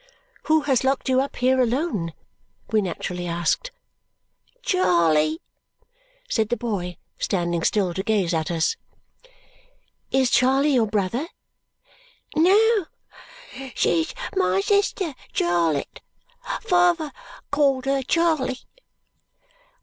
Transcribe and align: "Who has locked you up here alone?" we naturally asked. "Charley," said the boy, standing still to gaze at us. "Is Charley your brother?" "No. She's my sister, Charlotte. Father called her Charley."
"Who 0.45 0.61
has 0.61 0.83
locked 0.83 1.09
you 1.09 1.21
up 1.21 1.35
here 1.35 1.61
alone?" 1.61 2.13
we 2.71 2.81
naturally 2.81 3.27
asked. 3.27 3.69
"Charley," 4.63 5.43
said 6.27 6.49
the 6.49 6.57
boy, 6.57 6.97
standing 7.19 7.61
still 7.63 7.93
to 7.93 8.01
gaze 8.01 8.33
at 8.33 8.49
us. 8.49 8.77
"Is 10.09 10.31
Charley 10.31 10.73
your 10.73 10.87
brother?" 10.87 11.27
"No. 12.35 12.87
She's 13.75 14.15
my 14.35 14.59
sister, 14.61 15.13
Charlotte. 15.33 16.01
Father 16.63 17.11
called 17.51 17.85
her 17.85 18.01
Charley." 18.01 18.57